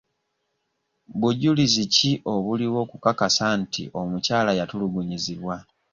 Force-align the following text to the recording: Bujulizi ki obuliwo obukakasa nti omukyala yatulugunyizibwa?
Bujulizi 1.19 1.83
ki 1.95 2.11
obuliwo 2.33 2.77
obukakasa 2.85 3.45
nti 3.61 3.83
omukyala 3.99 4.51
yatulugunyizibwa? 4.59 5.55